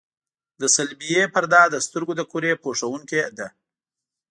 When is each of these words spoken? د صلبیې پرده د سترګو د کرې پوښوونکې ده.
د 0.61 0.63
صلبیې 0.75 1.23
پرده 1.33 1.63
د 1.69 1.75
سترګو 1.85 2.13
د 2.17 2.21
کرې 2.31 2.51
پوښوونکې 2.63 3.21
ده. 3.37 3.47